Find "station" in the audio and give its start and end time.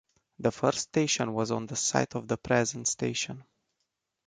0.79-1.31, 2.87-3.43